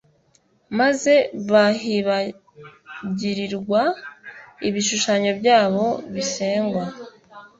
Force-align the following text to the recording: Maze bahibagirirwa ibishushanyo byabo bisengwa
Maze 0.79 1.13
bahibagirirwa 1.51 3.81
ibishushanyo 4.67 5.31
byabo 5.39 5.85
bisengwa 6.13 6.85